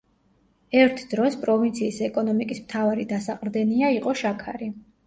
ერთ 0.83 1.03
დროს 1.11 1.37
პროვინციის 1.43 2.01
ეკონომიკის 2.09 2.65
მთავარი 2.65 3.09
დასაყრდენია 3.17 3.97
იყო 4.01 4.21
შაქარი. 4.27 4.77